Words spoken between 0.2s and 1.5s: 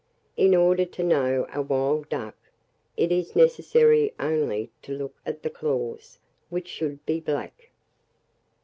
In order to know